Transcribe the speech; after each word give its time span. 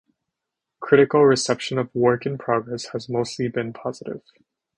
Critical 0.79 1.23
reception 1.25 1.77
of 1.77 1.93
"Work 1.93 2.25
in 2.25 2.39
Progress" 2.39 2.85
has 2.87 3.05
been 3.05 3.13
mostly 3.17 3.49
positive. 3.71 4.23